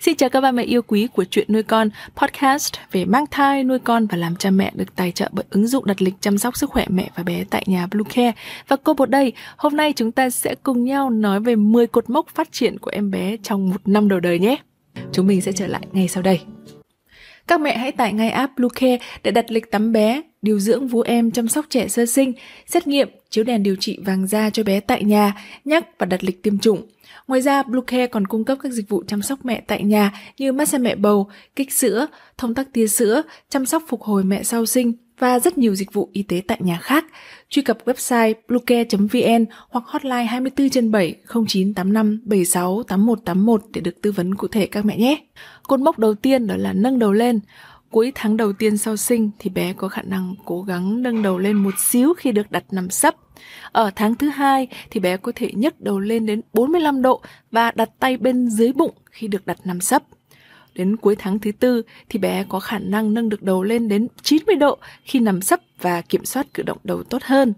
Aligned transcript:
Xin 0.00 0.16
chào 0.16 0.30
các 0.30 0.40
ba 0.40 0.52
mẹ 0.52 0.62
yêu 0.62 0.82
quý 0.82 1.08
của 1.12 1.24
Chuyện 1.24 1.46
Nuôi 1.48 1.62
Con, 1.62 1.88
podcast 2.16 2.74
về 2.92 3.04
mang 3.04 3.24
thai, 3.30 3.64
nuôi 3.64 3.78
con 3.78 4.06
và 4.06 4.16
làm 4.16 4.36
cha 4.36 4.50
mẹ 4.50 4.72
được 4.74 4.96
tài 4.96 5.12
trợ 5.12 5.28
bởi 5.32 5.44
ứng 5.50 5.66
dụng 5.66 5.86
đặt 5.86 6.02
lịch 6.02 6.14
chăm 6.20 6.38
sóc 6.38 6.56
sức 6.56 6.70
khỏe 6.70 6.84
mẹ 6.88 7.10
và 7.16 7.22
bé 7.22 7.44
tại 7.50 7.64
nhà 7.66 7.86
Bluecare. 7.86 8.32
Và 8.68 8.76
cô 8.76 8.94
bột 8.94 9.10
đây, 9.10 9.32
hôm 9.56 9.76
nay 9.76 9.92
chúng 9.96 10.12
ta 10.12 10.30
sẽ 10.30 10.54
cùng 10.62 10.84
nhau 10.84 11.10
nói 11.10 11.40
về 11.40 11.56
10 11.56 11.86
cột 11.86 12.10
mốc 12.10 12.28
phát 12.28 12.52
triển 12.52 12.78
của 12.78 12.90
em 12.90 13.10
bé 13.10 13.36
trong 13.42 13.70
một 13.70 13.80
năm 13.84 14.08
đầu 14.08 14.20
đời 14.20 14.38
nhé. 14.38 14.56
Chúng 15.12 15.26
mình 15.26 15.40
sẽ 15.40 15.52
trở 15.52 15.66
lại 15.66 15.82
ngay 15.92 16.08
sau 16.08 16.22
đây. 16.22 16.40
Các 17.46 17.60
mẹ 17.60 17.78
hãy 17.78 17.92
tải 17.92 18.12
ngay 18.12 18.30
app 18.30 18.56
Bluecare 18.56 18.98
để 19.22 19.30
đặt 19.30 19.50
lịch 19.50 19.70
tắm 19.70 19.92
bé, 19.92 20.22
điều 20.42 20.58
dưỡng 20.58 20.88
vú 20.88 21.00
em 21.00 21.30
chăm 21.30 21.48
sóc 21.48 21.66
trẻ 21.68 21.88
sơ 21.88 22.06
sinh, 22.06 22.32
xét 22.66 22.86
nghiệm, 22.86 23.08
chiếu 23.30 23.44
đèn 23.44 23.62
điều 23.62 23.76
trị 23.76 23.98
vàng 24.04 24.26
da 24.26 24.50
cho 24.50 24.62
bé 24.62 24.80
tại 24.80 25.04
nhà, 25.04 25.34
nhắc 25.64 25.86
và 25.98 26.06
đặt 26.06 26.24
lịch 26.24 26.42
tiêm 26.42 26.58
chủng. 26.58 26.86
Ngoài 27.28 27.40
ra, 27.40 27.62
Bluecare 27.62 28.06
còn 28.06 28.26
cung 28.26 28.44
cấp 28.44 28.58
các 28.62 28.72
dịch 28.72 28.88
vụ 28.88 29.02
chăm 29.06 29.22
sóc 29.22 29.44
mẹ 29.44 29.60
tại 29.66 29.82
nhà 29.82 30.12
như 30.38 30.52
massage 30.52 30.82
mẹ 30.82 30.94
bầu, 30.94 31.30
kích 31.56 31.72
sữa, 31.72 32.06
thông 32.38 32.54
tắc 32.54 32.72
tia 32.72 32.86
sữa, 32.86 33.22
chăm 33.48 33.66
sóc 33.66 33.82
phục 33.88 34.02
hồi 34.02 34.24
mẹ 34.24 34.42
sau 34.42 34.66
sinh 34.66 34.92
và 35.18 35.38
rất 35.38 35.58
nhiều 35.58 35.74
dịch 35.74 35.92
vụ 35.92 36.10
y 36.12 36.22
tế 36.22 36.42
tại 36.46 36.58
nhà 36.60 36.78
khác. 36.82 37.04
Truy 37.48 37.62
cập 37.62 37.78
website 37.84 38.34
bluecare.vn 38.48 39.44
hoặc 39.68 39.84
hotline 39.86 40.24
24 40.24 40.70
trên 40.70 40.90
7 40.90 41.14
0985 41.46 42.20
76 42.24 42.82
8181 42.82 43.62
để 43.72 43.80
được 43.80 44.02
tư 44.02 44.12
vấn 44.12 44.34
cụ 44.34 44.48
thể 44.48 44.66
các 44.66 44.84
mẹ 44.84 44.96
nhé. 44.96 45.24
Cột 45.62 45.80
mốc 45.80 45.98
đầu 45.98 46.14
tiên 46.14 46.46
đó 46.46 46.54
là 46.56 46.72
nâng 46.72 46.98
đầu 46.98 47.12
lên. 47.12 47.40
Cuối 47.90 48.12
tháng 48.14 48.36
đầu 48.36 48.52
tiên 48.52 48.76
sau 48.76 48.96
sinh 48.96 49.30
thì 49.38 49.50
bé 49.50 49.72
có 49.72 49.88
khả 49.88 50.02
năng 50.02 50.34
cố 50.44 50.62
gắng 50.62 51.02
nâng 51.02 51.22
đầu 51.22 51.38
lên 51.38 51.56
một 51.56 51.74
xíu 51.78 52.14
khi 52.14 52.32
được 52.32 52.50
đặt 52.50 52.64
nằm 52.70 52.90
sấp. 52.90 53.14
Ở 53.72 53.90
tháng 53.96 54.14
thứ 54.14 54.28
hai 54.28 54.68
thì 54.90 55.00
bé 55.00 55.16
có 55.16 55.32
thể 55.34 55.50
nhấc 55.54 55.80
đầu 55.80 56.00
lên 56.00 56.26
đến 56.26 56.40
45 56.52 57.02
độ 57.02 57.22
và 57.50 57.70
đặt 57.70 57.90
tay 57.98 58.16
bên 58.16 58.48
dưới 58.50 58.72
bụng 58.72 58.94
khi 59.10 59.28
được 59.28 59.46
đặt 59.46 59.58
nằm 59.64 59.80
sấp. 59.80 60.02
Đến 60.74 60.96
cuối 60.96 61.16
tháng 61.18 61.38
thứ 61.38 61.52
tư 61.52 61.82
thì 62.08 62.18
bé 62.18 62.44
có 62.48 62.60
khả 62.60 62.78
năng 62.78 63.14
nâng 63.14 63.28
được 63.28 63.42
đầu 63.42 63.62
lên 63.62 63.88
đến 63.88 64.08
90 64.22 64.56
độ 64.56 64.78
khi 65.04 65.20
nằm 65.20 65.42
sấp 65.42 65.60
và 65.80 66.00
kiểm 66.00 66.24
soát 66.24 66.46
cử 66.54 66.62
động 66.62 66.78
đầu 66.84 67.02
tốt 67.02 67.22
hơn. 67.22 67.54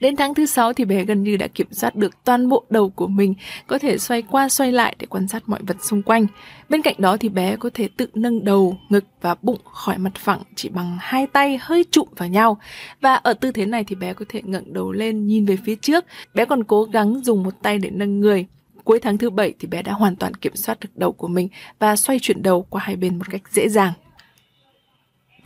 Đến 0.00 0.16
tháng 0.16 0.34
thứ 0.34 0.46
sáu 0.46 0.72
thì 0.72 0.84
bé 0.84 1.04
gần 1.04 1.22
như 1.22 1.36
đã 1.36 1.46
kiểm 1.46 1.66
soát 1.72 1.96
được 1.96 2.24
toàn 2.24 2.48
bộ 2.48 2.64
đầu 2.70 2.90
của 2.90 3.06
mình, 3.06 3.34
có 3.66 3.78
thể 3.78 3.98
xoay 3.98 4.22
qua 4.22 4.48
xoay 4.48 4.72
lại 4.72 4.96
để 4.98 5.06
quan 5.06 5.28
sát 5.28 5.42
mọi 5.46 5.60
vật 5.62 5.76
xung 5.84 6.02
quanh. 6.02 6.26
Bên 6.68 6.82
cạnh 6.82 6.94
đó 6.98 7.16
thì 7.16 7.28
bé 7.28 7.56
có 7.56 7.70
thể 7.74 7.88
tự 7.96 8.08
nâng 8.14 8.44
đầu, 8.44 8.76
ngực 8.88 9.04
và 9.20 9.34
bụng 9.42 9.60
khỏi 9.64 9.98
mặt 9.98 10.14
phẳng 10.14 10.42
chỉ 10.54 10.68
bằng 10.68 10.96
hai 11.00 11.26
tay 11.26 11.58
hơi 11.60 11.84
trụm 11.90 12.08
vào 12.16 12.28
nhau. 12.28 12.58
Và 13.00 13.14
ở 13.14 13.32
tư 13.32 13.52
thế 13.52 13.66
này 13.66 13.84
thì 13.84 13.96
bé 13.96 14.14
có 14.14 14.24
thể 14.28 14.42
ngẩng 14.44 14.72
đầu 14.72 14.92
lên 14.92 15.26
nhìn 15.26 15.46
về 15.46 15.56
phía 15.64 15.76
trước. 15.76 16.04
Bé 16.34 16.44
còn 16.44 16.64
cố 16.64 16.84
gắng 16.84 17.20
dùng 17.24 17.42
một 17.42 17.54
tay 17.62 17.78
để 17.78 17.90
nâng 17.90 18.20
người. 18.20 18.46
Cuối 18.84 19.00
tháng 19.00 19.18
thứ 19.18 19.30
bảy 19.30 19.54
thì 19.58 19.68
bé 19.68 19.82
đã 19.82 19.92
hoàn 19.92 20.16
toàn 20.16 20.34
kiểm 20.34 20.56
soát 20.56 20.80
được 20.80 20.88
đầu 20.94 21.12
của 21.12 21.28
mình 21.28 21.48
và 21.78 21.96
xoay 21.96 22.18
chuyển 22.22 22.42
đầu 22.42 22.62
qua 22.62 22.82
hai 22.84 22.96
bên 22.96 23.18
một 23.18 23.24
cách 23.30 23.42
dễ 23.50 23.68
dàng. 23.68 23.92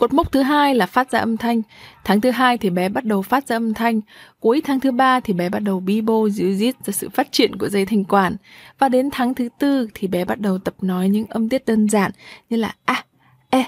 Cột 0.01 0.13
mốc 0.13 0.33
thứ 0.33 0.43
hai 0.43 0.75
là 0.75 0.87
phát 0.87 1.11
ra 1.11 1.19
âm 1.19 1.37
thanh. 1.37 1.63
Tháng 2.05 2.21
thứ 2.21 2.31
hai 2.31 2.59
thì 2.59 2.71
bé 2.71 2.89
bắt 2.89 3.05
đầu 3.05 3.23
phát 3.23 3.47
ra 3.47 3.57
âm 3.57 3.75
thanh. 3.75 4.01
Cuối 4.41 4.61
tháng 4.65 4.81
thứ 4.81 4.91
ba 4.91 5.21
thì 5.21 5.33
bé 5.33 5.49
bắt 5.49 5.59
đầu 5.59 5.81
bi 5.81 6.01
bô 6.01 6.29
díu 6.29 6.55
dít 6.55 6.75
ra 6.85 6.93
sự 6.93 7.09
phát 7.09 7.33
triển 7.33 7.59
của 7.59 7.69
dây 7.69 7.87
thanh 7.87 8.05
quản. 8.05 8.37
Và 8.79 8.89
đến 8.89 9.09
tháng 9.13 9.35
thứ 9.35 9.49
tư 9.59 9.89
thì 9.95 10.09
bé 10.09 10.25
bắt 10.25 10.41
đầu 10.41 10.59
tập 10.59 10.75
nói 10.81 11.09
những 11.09 11.27
âm 11.27 11.49
tiết 11.49 11.67
đơn 11.67 11.89
giản 11.89 12.11
như 12.51 12.57
là 12.57 12.75
a, 12.85 13.05
e, 13.51 13.65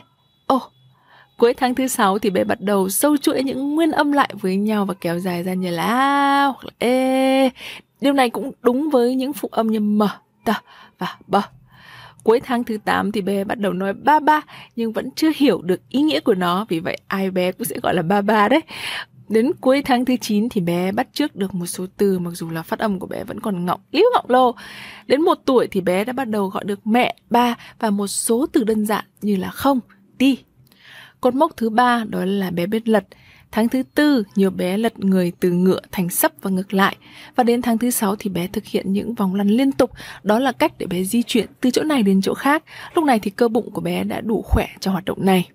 o. 0.47 0.61
Cuối 1.39 1.55
tháng 1.55 1.75
thứ 1.75 1.87
sáu 1.87 2.19
thì 2.19 2.31
bé 2.31 2.45
bắt 2.45 2.61
đầu 2.61 2.89
sâu 2.89 3.17
chuỗi 3.17 3.43
những 3.43 3.75
nguyên 3.75 3.91
âm 3.91 4.13
lại 4.13 4.31
với 4.41 4.57
nhau 4.57 4.85
và 4.85 4.95
kéo 5.01 5.19
dài 5.19 5.43
ra 5.43 5.55
như 5.55 5.71
là 5.71 5.83
a 5.83 6.45
hoặc 6.45 6.65
là 6.65 6.71
e. 6.79 7.51
Điều 8.01 8.13
này 8.13 8.31
cũng 8.31 8.53
đúng 8.63 8.91
với 8.91 9.15
những 9.15 9.33
phụ 9.33 9.49
âm 9.53 9.67
như 9.67 9.81
m, 9.81 10.03
t 10.45 10.51
và 10.99 11.17
b. 11.27 11.37
Cuối 12.23 12.41
tháng 12.41 12.65
thứ 12.65 12.79
8 12.85 13.13
thì 13.13 13.21
bé 13.21 13.45
bắt 13.45 13.59
đầu 13.59 13.73
nói 13.73 13.93
ba 13.93 14.21
ba 14.21 14.41
nhưng 14.77 14.93
vẫn 14.93 15.09
chưa 15.17 15.31
hiểu 15.37 15.63
được 15.63 15.89
ý 15.89 16.03
nghĩa 16.03 16.21
của 16.21 16.35
nó 16.35 16.67
vì 16.69 16.81
vậy 16.81 16.99
ai 17.07 17.31
bé 17.31 17.53
cũng 17.53 17.65
sẽ 17.65 17.77
gọi 17.83 17.95
là 17.95 18.03
ba 18.03 18.21
ba 18.21 18.49
đấy. 18.49 18.61
Đến 19.29 19.53
cuối 19.61 19.83
tháng 19.83 20.05
thứ 20.05 20.17
9 20.21 20.49
thì 20.49 20.61
bé 20.61 20.93
bắt 20.93 21.09
trước 21.13 21.37
được 21.37 21.55
một 21.55 21.67
số 21.67 21.87
từ 21.97 22.19
mặc 22.19 22.31
dù 22.31 22.51
là 22.51 22.63
phát 22.63 22.79
âm 22.79 22.99
của 22.99 23.07
bé 23.07 23.25
vẫn 23.25 23.41
còn 23.41 23.67
ngọng 23.67 23.81
líu 23.93 24.05
ngọng 24.15 24.25
lô. 24.29 24.55
Đến 25.07 25.23
một 25.23 25.39
tuổi 25.45 25.69
thì 25.71 25.81
bé 25.81 26.05
đã 26.05 26.13
bắt 26.13 26.29
đầu 26.29 26.47
gọi 26.47 26.65
được 26.65 26.87
mẹ, 26.87 27.17
ba 27.31 27.55
và 27.79 27.91
một 27.91 28.07
số 28.07 28.47
từ 28.53 28.65
đơn 28.65 28.87
giản 28.87 29.05
như 29.23 29.37
là 29.37 29.51
không, 29.51 29.81
đi. 30.19 30.39
Cột 31.21 31.35
mốc 31.35 31.57
thứ 31.57 31.71
ba 31.71 32.05
đó 32.09 32.25
là 32.25 32.51
bé 32.51 32.67
biết 32.67 32.89
lật. 32.89 33.05
Tháng 33.53 33.69
thứ 33.69 33.83
tư, 33.95 34.23
nhiều 34.35 34.51
bé 34.51 34.77
lật 34.77 34.99
người 34.99 35.33
từ 35.41 35.51
ngựa 35.51 35.81
thành 35.93 36.09
sấp 36.09 36.33
và 36.43 36.51
ngược 36.51 36.75
lại. 36.75 36.97
Và 37.37 37.45
đến 37.45 37.63
tháng 37.63 37.79
thứ 37.79 37.91
sáu 37.91 38.17
thì 38.17 38.31
bé 38.31 38.47
thực 38.47 38.65
hiện 38.65 38.93
những 38.93 39.15
vòng 39.15 39.35
lăn 39.35 39.49
liên 39.49 39.73
tục. 39.73 39.91
Đó 40.23 40.39
là 40.39 40.53
cách 40.53 40.73
để 40.79 40.87
bé 40.87 41.05
di 41.05 41.23
chuyển 41.23 41.47
từ 41.61 41.71
chỗ 41.71 41.83
này 41.83 42.03
đến 42.03 42.23
chỗ 42.23 42.35
khác. 42.35 42.65
Lúc 42.95 43.05
này 43.05 43.19
thì 43.19 43.31
cơ 43.31 43.49
bụng 43.49 43.71
của 43.71 43.81
bé 43.81 44.05
đã 44.05 44.21
đủ 44.21 44.43
khỏe 44.43 44.69
cho 44.81 44.91
hoạt 44.91 45.05
động 45.05 45.27
này. 45.27 45.49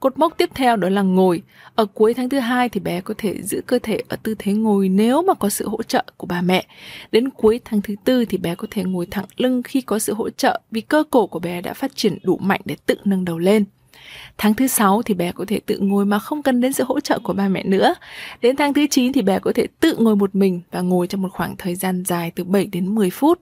Cột 0.00 0.18
mốc 0.18 0.38
tiếp 0.38 0.50
theo 0.54 0.76
đó 0.76 0.88
là 0.88 1.02
ngồi. 1.02 1.42
Ở 1.74 1.86
cuối 1.86 2.14
tháng 2.14 2.28
thứ 2.28 2.38
hai 2.38 2.68
thì 2.68 2.80
bé 2.80 3.00
có 3.00 3.14
thể 3.18 3.42
giữ 3.42 3.60
cơ 3.66 3.78
thể 3.82 4.02
ở 4.08 4.16
tư 4.22 4.34
thế 4.38 4.52
ngồi 4.52 4.88
nếu 4.88 5.22
mà 5.22 5.34
có 5.34 5.48
sự 5.48 5.68
hỗ 5.68 5.82
trợ 5.82 6.04
của 6.16 6.26
bà 6.26 6.40
mẹ. 6.40 6.66
Đến 7.12 7.30
cuối 7.30 7.60
tháng 7.64 7.82
thứ 7.82 7.94
tư 8.04 8.24
thì 8.24 8.38
bé 8.38 8.54
có 8.54 8.66
thể 8.70 8.84
ngồi 8.84 9.06
thẳng 9.10 9.26
lưng 9.36 9.62
khi 9.62 9.80
có 9.80 9.98
sự 9.98 10.14
hỗ 10.14 10.30
trợ 10.30 10.60
vì 10.70 10.80
cơ 10.80 11.04
cổ 11.10 11.26
của 11.26 11.38
bé 11.38 11.60
đã 11.60 11.74
phát 11.74 11.96
triển 11.96 12.18
đủ 12.22 12.38
mạnh 12.38 12.60
để 12.64 12.76
tự 12.86 12.94
nâng 13.04 13.24
đầu 13.24 13.38
lên. 13.38 13.64
Tháng 14.38 14.54
thứ 14.54 14.66
6 14.66 15.02
thì 15.02 15.14
bé 15.14 15.32
có 15.32 15.44
thể 15.48 15.60
tự 15.66 15.78
ngồi 15.78 16.06
mà 16.06 16.18
không 16.18 16.42
cần 16.42 16.60
đến 16.60 16.72
sự 16.72 16.84
hỗ 16.84 17.00
trợ 17.00 17.18
của 17.18 17.32
ba 17.32 17.48
mẹ 17.48 17.64
nữa. 17.64 17.94
Đến 18.42 18.56
tháng 18.56 18.74
thứ 18.74 18.86
9 18.90 19.12
thì 19.12 19.22
bé 19.22 19.38
có 19.38 19.52
thể 19.54 19.66
tự 19.80 19.96
ngồi 19.98 20.16
một 20.16 20.34
mình 20.34 20.60
và 20.70 20.80
ngồi 20.80 21.06
trong 21.06 21.22
một 21.22 21.28
khoảng 21.32 21.56
thời 21.56 21.74
gian 21.74 22.04
dài 22.04 22.32
từ 22.34 22.44
7 22.44 22.66
đến 22.66 22.94
10 22.94 23.10
phút. 23.10 23.40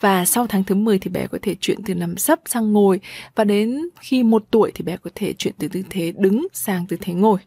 Và 0.00 0.24
sau 0.24 0.46
tháng 0.46 0.64
thứ 0.64 0.74
10 0.74 0.98
thì 0.98 1.10
bé 1.10 1.26
có 1.26 1.38
thể 1.42 1.54
chuyển 1.60 1.78
từ 1.86 1.94
nằm 1.94 2.16
sấp 2.16 2.38
sang 2.46 2.72
ngồi 2.72 3.00
và 3.34 3.44
đến 3.44 3.88
khi 4.00 4.22
một 4.22 4.44
tuổi 4.50 4.72
thì 4.74 4.84
bé 4.84 4.96
có 4.96 5.10
thể 5.14 5.32
chuyển 5.32 5.54
từ 5.58 5.68
tư 5.68 5.82
thế 5.90 6.12
đứng 6.16 6.46
sang 6.52 6.86
tư 6.86 6.96
thế 7.00 7.14
ngồi. 7.14 7.38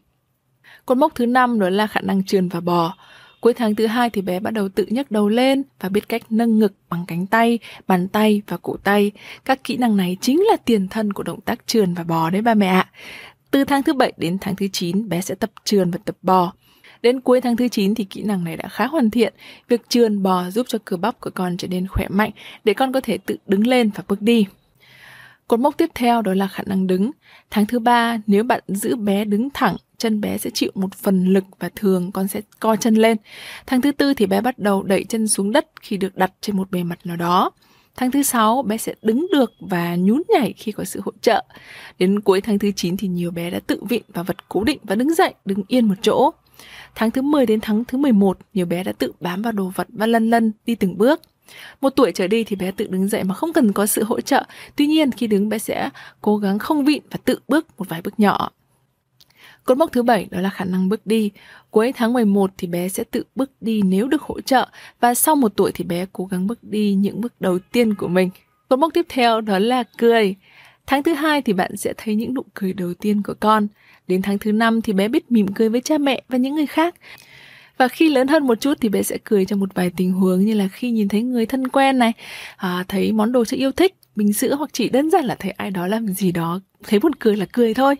Cột 0.86 0.98
mốc 0.98 1.14
thứ 1.14 1.26
năm 1.26 1.58
đó 1.58 1.68
là 1.70 1.86
khả 1.86 2.00
năng 2.00 2.24
trườn 2.24 2.48
và 2.48 2.60
bò. 2.60 2.96
Cuối 3.46 3.54
tháng 3.54 3.74
thứ 3.74 3.86
hai 3.86 4.10
thì 4.10 4.22
bé 4.22 4.40
bắt 4.40 4.50
đầu 4.50 4.68
tự 4.68 4.86
nhấc 4.88 5.10
đầu 5.10 5.28
lên 5.28 5.62
và 5.80 5.88
biết 5.88 6.08
cách 6.08 6.22
nâng 6.30 6.58
ngực 6.58 6.72
bằng 6.90 7.04
cánh 7.08 7.26
tay, 7.26 7.58
bàn 7.86 8.08
tay 8.08 8.42
và 8.46 8.56
cổ 8.56 8.76
tay. 8.84 9.10
Các 9.44 9.64
kỹ 9.64 9.76
năng 9.76 9.96
này 9.96 10.16
chính 10.20 10.42
là 10.50 10.56
tiền 10.56 10.88
thân 10.88 11.12
của 11.12 11.22
động 11.22 11.40
tác 11.40 11.66
trườn 11.66 11.94
và 11.94 12.04
bò 12.04 12.30
đấy 12.30 12.42
ba 12.42 12.54
mẹ 12.54 12.66
ạ. 12.66 12.90
Từ 13.50 13.64
tháng 13.64 13.82
thứ 13.82 13.92
7 13.92 14.12
đến 14.16 14.38
tháng 14.40 14.56
thứ 14.56 14.68
9 14.72 15.08
bé 15.08 15.20
sẽ 15.20 15.34
tập 15.34 15.50
trườn 15.64 15.90
và 15.90 15.98
tập 16.04 16.16
bò. 16.22 16.52
Đến 17.02 17.20
cuối 17.20 17.40
tháng 17.40 17.56
thứ 17.56 17.68
9 17.68 17.94
thì 17.94 18.04
kỹ 18.04 18.22
năng 18.22 18.44
này 18.44 18.56
đã 18.56 18.68
khá 18.68 18.86
hoàn 18.86 19.10
thiện. 19.10 19.34
Việc 19.68 19.88
trườn 19.88 20.22
bò 20.22 20.50
giúp 20.50 20.66
cho 20.68 20.78
cơ 20.84 20.96
bắp 20.96 21.20
của 21.20 21.30
con 21.30 21.56
trở 21.56 21.68
nên 21.68 21.86
khỏe 21.86 22.08
mạnh 22.08 22.30
để 22.64 22.74
con 22.74 22.92
có 22.92 23.00
thể 23.00 23.18
tự 23.18 23.36
đứng 23.46 23.66
lên 23.66 23.90
và 23.94 24.04
bước 24.08 24.22
đi. 24.22 24.46
Cột 25.48 25.60
mốc 25.60 25.76
tiếp 25.76 25.90
theo 25.94 26.22
đó 26.22 26.34
là 26.34 26.48
khả 26.48 26.62
năng 26.66 26.86
đứng. 26.86 27.10
Tháng 27.50 27.66
thứ 27.66 27.78
ba, 27.78 28.18
nếu 28.26 28.44
bạn 28.44 28.62
giữ 28.66 28.96
bé 28.96 29.24
đứng 29.24 29.48
thẳng 29.50 29.76
chân 29.98 30.20
bé 30.20 30.38
sẽ 30.38 30.50
chịu 30.50 30.70
một 30.74 30.94
phần 30.94 31.24
lực 31.24 31.44
và 31.58 31.70
thường 31.76 32.12
con 32.12 32.28
sẽ 32.28 32.40
co 32.60 32.76
chân 32.76 32.94
lên. 32.94 33.16
Tháng 33.66 33.80
thứ 33.80 33.92
tư 33.92 34.14
thì 34.14 34.26
bé 34.26 34.40
bắt 34.40 34.58
đầu 34.58 34.82
đẩy 34.82 35.04
chân 35.04 35.28
xuống 35.28 35.52
đất 35.52 35.66
khi 35.80 35.96
được 35.96 36.16
đặt 36.16 36.32
trên 36.40 36.56
một 36.56 36.70
bề 36.70 36.82
mặt 36.82 36.98
nào 37.04 37.16
đó. 37.16 37.50
Tháng 37.96 38.10
thứ 38.10 38.22
sáu 38.22 38.62
bé 38.62 38.76
sẽ 38.76 38.94
đứng 39.02 39.26
được 39.32 39.52
và 39.60 39.96
nhún 39.96 40.22
nhảy 40.28 40.54
khi 40.56 40.72
có 40.72 40.84
sự 40.84 41.00
hỗ 41.04 41.12
trợ. 41.20 41.44
Đến 41.98 42.20
cuối 42.20 42.40
tháng 42.40 42.58
thứ 42.58 42.70
9 42.76 42.96
thì 42.96 43.08
nhiều 43.08 43.30
bé 43.30 43.50
đã 43.50 43.60
tự 43.66 43.80
vịn 43.88 44.02
và 44.08 44.22
vật 44.22 44.48
cố 44.48 44.64
định 44.64 44.78
và 44.82 44.94
đứng 44.94 45.14
dậy, 45.14 45.34
đứng 45.44 45.62
yên 45.68 45.88
một 45.88 45.94
chỗ. 46.02 46.30
Tháng 46.94 47.10
thứ 47.10 47.22
10 47.22 47.46
đến 47.46 47.60
tháng 47.60 47.84
thứ 47.84 47.98
11, 47.98 48.38
nhiều 48.54 48.66
bé 48.66 48.84
đã 48.84 48.92
tự 48.92 49.12
bám 49.20 49.42
vào 49.42 49.52
đồ 49.52 49.72
vật 49.74 49.86
và 49.90 50.06
lân 50.06 50.30
lân 50.30 50.52
đi 50.66 50.74
từng 50.74 50.98
bước. 50.98 51.20
Một 51.80 51.90
tuổi 51.90 52.12
trở 52.12 52.26
đi 52.26 52.44
thì 52.44 52.56
bé 52.56 52.70
tự 52.70 52.86
đứng 52.86 53.08
dậy 53.08 53.24
mà 53.24 53.34
không 53.34 53.52
cần 53.52 53.72
có 53.72 53.86
sự 53.86 54.04
hỗ 54.04 54.20
trợ. 54.20 54.44
Tuy 54.76 54.86
nhiên 54.86 55.12
khi 55.12 55.26
đứng 55.26 55.48
bé 55.48 55.58
sẽ 55.58 55.90
cố 56.20 56.36
gắng 56.36 56.58
không 56.58 56.84
vịn 56.84 57.02
và 57.10 57.18
tự 57.24 57.38
bước 57.48 57.66
một 57.78 57.88
vài 57.88 58.02
bước 58.02 58.20
nhỏ. 58.20 58.50
Cột 59.66 59.78
mốc 59.78 59.92
thứ 59.92 60.02
bảy 60.02 60.26
đó 60.30 60.40
là 60.40 60.50
khả 60.50 60.64
năng 60.64 60.88
bước 60.88 61.06
đi. 61.06 61.30
Cuối 61.70 61.92
tháng 61.92 62.12
11 62.12 62.50
thì 62.58 62.68
bé 62.68 62.88
sẽ 62.88 63.04
tự 63.04 63.22
bước 63.34 63.50
đi 63.60 63.82
nếu 63.82 64.08
được 64.08 64.22
hỗ 64.22 64.40
trợ 64.40 64.68
và 65.00 65.14
sau 65.14 65.36
một 65.36 65.52
tuổi 65.56 65.72
thì 65.74 65.84
bé 65.84 66.06
cố 66.12 66.24
gắng 66.24 66.46
bước 66.46 66.58
đi 66.64 66.94
những 66.94 67.20
bước 67.20 67.40
đầu 67.40 67.58
tiên 67.72 67.94
của 67.94 68.08
mình. 68.08 68.30
Cột 68.68 68.78
mốc 68.78 68.94
tiếp 68.94 69.06
theo 69.08 69.40
đó 69.40 69.58
là 69.58 69.84
cười. 69.98 70.34
Tháng 70.86 71.02
thứ 71.02 71.14
hai 71.14 71.42
thì 71.42 71.52
bạn 71.52 71.76
sẽ 71.76 71.92
thấy 71.96 72.14
những 72.14 72.34
nụ 72.34 72.42
cười 72.54 72.72
đầu 72.72 72.94
tiên 72.94 73.22
của 73.22 73.34
con. 73.40 73.66
Đến 74.08 74.22
tháng 74.22 74.38
thứ 74.38 74.52
năm 74.52 74.82
thì 74.82 74.92
bé 74.92 75.08
biết 75.08 75.32
mỉm 75.32 75.46
cười 75.54 75.68
với 75.68 75.80
cha 75.80 75.98
mẹ 75.98 76.22
và 76.28 76.38
những 76.38 76.54
người 76.54 76.66
khác. 76.66 76.94
Và 77.78 77.88
khi 77.88 78.08
lớn 78.08 78.28
hơn 78.28 78.46
một 78.46 78.60
chút 78.60 78.78
thì 78.80 78.88
bé 78.88 79.02
sẽ 79.02 79.18
cười 79.24 79.44
trong 79.44 79.60
một 79.60 79.74
vài 79.74 79.90
tình 79.96 80.12
huống 80.12 80.44
như 80.44 80.54
là 80.54 80.68
khi 80.68 80.90
nhìn 80.90 81.08
thấy 81.08 81.22
người 81.22 81.46
thân 81.46 81.68
quen 81.68 81.98
này, 81.98 82.12
à, 82.56 82.84
thấy 82.88 83.12
món 83.12 83.32
đồ 83.32 83.44
chơi 83.44 83.60
yêu 83.60 83.72
thích, 83.72 83.94
bình 84.16 84.32
sữa 84.32 84.54
hoặc 84.54 84.70
chỉ 84.72 84.88
đơn 84.88 85.10
giản 85.10 85.24
là 85.24 85.34
thấy 85.34 85.50
ai 85.50 85.70
đó 85.70 85.86
làm 85.86 86.06
gì 86.06 86.32
đó, 86.32 86.60
thấy 86.82 86.98
buồn 86.98 87.14
cười 87.14 87.36
là 87.36 87.46
cười 87.52 87.74
thôi. 87.74 87.96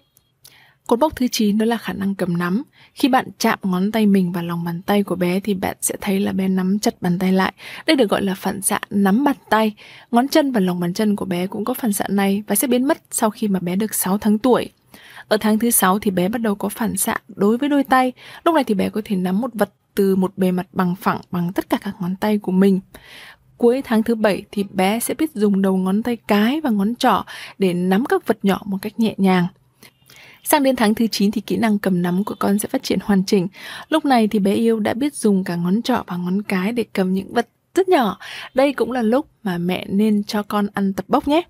Cột 0.87 0.99
mốc 0.99 1.17
thứ 1.17 1.27
9 1.29 1.59
đó 1.59 1.67
là 1.67 1.77
khả 1.77 1.93
năng 1.93 2.15
cầm 2.15 2.39
nắm. 2.39 2.63
Khi 2.95 3.09
bạn 3.09 3.27
chạm 3.39 3.59
ngón 3.63 3.93
tay 3.93 4.07
mình 4.07 4.33
vào 4.33 4.45
lòng 4.45 4.65
bàn 4.65 4.83
tay 4.83 5.03
của 5.03 5.17
bé 5.17 5.41
thì 5.41 5.55
bạn 5.55 5.77
sẽ 5.81 5.95
thấy 6.01 6.21
là 6.21 6.33
bé 6.33 6.49
nắm 6.49 6.79
chặt 6.79 7.03
bàn 7.03 7.19
tay 7.19 7.33
lại. 7.33 7.53
Đây 7.87 7.97
được 7.97 8.11
gọi 8.11 8.23
là 8.23 8.35
phản 8.35 8.63
xạ 8.63 8.81
nắm 8.91 9.25
bàn 9.25 9.37
tay. 9.51 9.75
Ngón 10.11 10.29
chân 10.29 10.53
và 10.53 10.61
lòng 10.61 10.81
bàn 10.81 10.95
chân 10.95 11.17
của 11.17 11.25
bé 11.25 11.47
cũng 11.47 11.65
có 11.65 11.75
phản 11.75 11.93
xạ 11.93 12.05
này 12.09 12.43
và 12.47 12.55
sẽ 12.55 12.69
biến 12.69 12.85
mất 12.85 12.99
sau 13.11 13.31
khi 13.31 13.49
mà 13.49 13.61
bé 13.61 13.77
được 13.77 13.95
6 13.95 14.19
tháng 14.19 14.39
tuổi. 14.39 14.71
Ở 15.29 15.37
tháng 15.37 15.59
thứ 15.59 15.71
6 15.71 15.99
thì 15.99 16.11
bé 16.11 16.29
bắt 16.29 16.41
đầu 16.41 16.55
có 16.55 16.69
phản 16.69 16.97
xạ 16.97 17.17
đối 17.29 17.59
với 17.59 17.69
đôi 17.69 17.85
tay. 17.85 18.13
Lúc 18.45 18.55
này 18.55 18.65
thì 18.65 18.75
bé 18.75 18.91
có 18.91 19.01
thể 19.05 19.17
nắm 19.17 19.41
một 19.41 19.51
vật 19.55 19.71
từ 19.95 20.17
một 20.17 20.33
bề 20.37 20.53
mặt 20.53 20.67
bằng 20.73 20.95
phẳng 20.97 21.21
bằng 21.31 21.53
tất 21.53 21.71
cả 21.71 21.79
các 21.83 21.95
ngón 22.01 22.17
tay 22.17 22.39
của 22.39 22.53
mình. 22.53 22.81
cuối 23.57 23.83
tháng 23.85 24.03
thứ 24.03 24.15
bảy 24.15 24.45
thì 24.53 24.65
bé 24.71 25.01
sẽ 25.01 25.15
biết 25.15 25.35
dùng 25.35 25.63
đầu 25.63 25.77
ngón 25.77 26.03
tay 26.03 26.17
cái 26.17 26.61
và 26.61 26.71
ngón 26.71 26.95
trỏ 26.95 27.25
để 27.59 27.75
nắm 27.75 28.05
các 28.05 28.27
vật 28.27 28.39
nhỏ 28.43 28.63
một 28.65 28.79
cách 28.83 29.01
nhẹ 29.01 29.15
nhàng. 29.17 29.47
Sang 30.49 30.63
đến 30.63 30.77
tháng 30.77 30.95
thứ 30.95 31.07
9 31.07 31.31
thì 31.31 31.41
kỹ 31.41 31.57
năng 31.57 31.79
cầm 31.79 32.03
nắm 32.03 32.25
của 32.25 32.35
con 32.39 32.59
sẽ 32.59 32.69
phát 32.69 32.83
triển 32.83 32.99
hoàn 33.03 33.25
chỉnh. 33.25 33.49
Lúc 33.89 34.05
này 34.05 34.29
thì 34.29 34.39
bé 34.39 34.55
yêu 34.55 34.81
đã 34.81 34.95
biết 34.95 35.15
dùng 35.15 35.45
cả 35.45 35.57
ngón 35.57 35.83
trỏ 35.83 36.03
và 36.07 36.17
ngón 36.17 36.43
cái 36.43 36.73
để 36.73 36.85
cầm 36.93 37.13
những 37.13 37.33
vật 37.33 37.49
rất 37.75 37.89
nhỏ. 37.89 38.19
Đây 38.55 38.73
cũng 38.73 38.93
là 38.93 39.03
lúc 39.03 39.27
mà 39.43 39.59
mẹ 39.59 39.87
nên 39.89 40.25
cho 40.25 40.43
con 40.43 40.67
ăn 40.75 40.93
tập 40.93 41.05
bốc 41.09 41.29
nhé. 41.29 41.43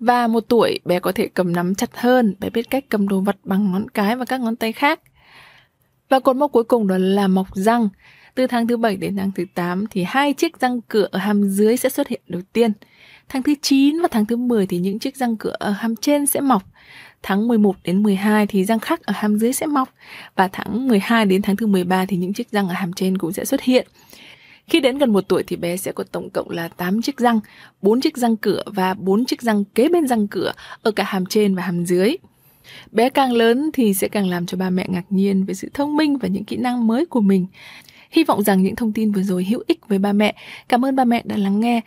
Và 0.00 0.26
một 0.26 0.44
tuổi 0.48 0.80
bé 0.84 1.00
có 1.00 1.12
thể 1.12 1.28
cầm 1.34 1.52
nắm 1.52 1.74
chặt 1.74 1.90
hơn, 1.96 2.34
bé 2.40 2.50
biết 2.50 2.70
cách 2.70 2.84
cầm 2.88 3.08
đồ 3.08 3.20
vật 3.20 3.36
bằng 3.44 3.72
ngón 3.72 3.88
cái 3.90 4.16
và 4.16 4.24
các 4.24 4.40
ngón 4.40 4.56
tay 4.56 4.72
khác. 4.72 5.00
Và 6.08 6.20
cột 6.20 6.36
mốc 6.36 6.52
cuối 6.52 6.64
cùng 6.64 6.86
đó 6.86 6.98
là 6.98 7.28
mọc 7.28 7.54
răng. 7.54 7.88
Từ 8.34 8.46
tháng 8.46 8.66
thứ 8.66 8.76
7 8.76 8.96
đến 8.96 9.16
tháng 9.16 9.32
thứ 9.32 9.44
8 9.54 9.86
thì 9.90 10.04
hai 10.06 10.32
chiếc 10.32 10.60
răng 10.60 10.80
cửa 10.88 11.08
ở 11.10 11.18
hàm 11.18 11.48
dưới 11.48 11.76
sẽ 11.76 11.88
xuất 11.88 12.08
hiện 12.08 12.20
đầu 12.26 12.42
tiên. 12.52 12.72
Tháng 13.28 13.42
thứ 13.42 13.54
9 13.62 14.02
và 14.02 14.08
tháng 14.10 14.26
thứ 14.26 14.36
10 14.36 14.66
thì 14.66 14.78
những 14.78 14.98
chiếc 14.98 15.16
răng 15.16 15.36
cửa 15.36 15.56
ở 15.58 15.70
hàm 15.70 15.96
trên 15.96 16.26
sẽ 16.26 16.40
mọc. 16.40 16.62
Tháng 17.22 17.48
11 17.48 17.76
đến 17.84 18.02
12 18.02 18.46
thì 18.46 18.64
răng 18.64 18.78
khác 18.78 19.02
ở 19.02 19.12
hàm 19.16 19.38
dưới 19.38 19.52
sẽ 19.52 19.66
mọc. 19.66 19.88
Và 20.36 20.48
tháng 20.48 20.88
12 20.88 21.26
đến 21.26 21.42
tháng 21.42 21.56
thứ 21.56 21.66
13 21.66 22.06
thì 22.06 22.16
những 22.16 22.32
chiếc 22.32 22.50
răng 22.50 22.68
ở 22.68 22.74
hàm 22.74 22.92
trên 22.92 23.18
cũng 23.18 23.32
sẽ 23.32 23.44
xuất 23.44 23.60
hiện. 23.60 23.86
Khi 24.66 24.80
đến 24.80 24.98
gần 24.98 25.12
một 25.12 25.28
tuổi 25.28 25.42
thì 25.42 25.56
bé 25.56 25.76
sẽ 25.76 25.92
có 25.92 26.04
tổng 26.04 26.30
cộng 26.30 26.50
là 26.50 26.68
8 26.68 27.02
chiếc 27.02 27.18
răng, 27.18 27.40
4 27.82 28.00
chiếc 28.00 28.16
răng 28.16 28.36
cửa 28.36 28.62
và 28.66 28.94
4 28.94 29.24
chiếc 29.24 29.42
răng 29.42 29.64
kế 29.64 29.88
bên 29.88 30.06
răng 30.08 30.28
cửa 30.28 30.52
ở 30.82 30.90
cả 30.90 31.04
hàm 31.04 31.26
trên 31.26 31.54
và 31.54 31.62
hàm 31.62 31.86
dưới. 31.86 32.16
Bé 32.92 33.10
càng 33.10 33.32
lớn 33.32 33.70
thì 33.72 33.94
sẽ 33.94 34.08
càng 34.08 34.28
làm 34.28 34.46
cho 34.46 34.56
ba 34.56 34.70
mẹ 34.70 34.86
ngạc 34.88 35.04
nhiên 35.10 35.44
về 35.44 35.54
sự 35.54 35.70
thông 35.74 35.96
minh 35.96 36.18
và 36.18 36.28
những 36.28 36.44
kỹ 36.44 36.56
năng 36.56 36.86
mới 36.86 37.06
của 37.06 37.20
mình. 37.20 37.46
Hy 38.10 38.24
vọng 38.24 38.42
rằng 38.42 38.62
những 38.62 38.76
thông 38.76 38.92
tin 38.92 39.12
vừa 39.12 39.22
rồi 39.22 39.44
hữu 39.44 39.62
ích 39.66 39.88
với 39.88 39.98
ba 39.98 40.12
mẹ. 40.12 40.34
Cảm 40.68 40.84
ơn 40.84 40.96
ba 40.96 41.04
mẹ 41.04 41.22
đã 41.24 41.36
lắng 41.36 41.60
nghe. 41.60 41.80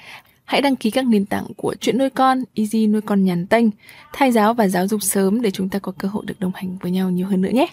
Hãy 0.51 0.61
đăng 0.61 0.75
ký 0.75 0.91
các 0.91 1.05
nền 1.05 1.25
tảng 1.25 1.45
của 1.57 1.75
chuyện 1.79 1.97
nuôi 1.97 2.09
con, 2.09 2.43
Easy 2.55 2.87
nuôi 2.87 3.01
con 3.01 3.25
nhàn 3.25 3.47
tênh, 3.47 3.65
thai 4.13 4.31
giáo 4.31 4.53
và 4.53 4.67
giáo 4.67 4.87
dục 4.87 5.01
sớm 5.03 5.41
để 5.41 5.51
chúng 5.51 5.69
ta 5.69 5.79
có 5.79 5.91
cơ 5.97 6.07
hội 6.07 6.23
được 6.27 6.39
đồng 6.39 6.51
hành 6.55 6.77
với 6.81 6.91
nhau 6.91 7.09
nhiều 7.09 7.27
hơn 7.27 7.41
nữa 7.41 7.49
nhé. 7.53 7.67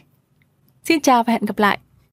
Xin 0.84 1.00
chào 1.00 1.24
và 1.24 1.32
hẹn 1.32 1.44
gặp 1.44 1.58
lại. 1.58 1.78